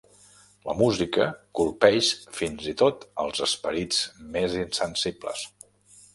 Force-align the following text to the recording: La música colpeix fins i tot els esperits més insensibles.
La 0.69 0.73
música 0.77 1.27
colpeix 1.59 2.09
fins 2.39 2.71
i 2.73 2.73
tot 2.81 3.07
els 3.25 3.45
esperits 3.49 4.01
més 4.39 4.59
insensibles. 4.65 5.47